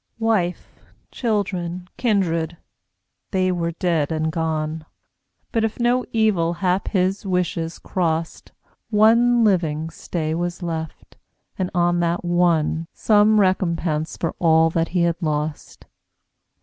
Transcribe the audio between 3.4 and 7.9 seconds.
were dead and gone; But, if no evil hap his wishes